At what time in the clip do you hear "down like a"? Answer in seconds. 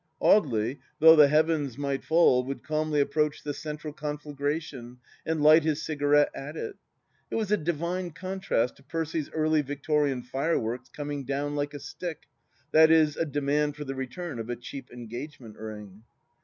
11.23-11.79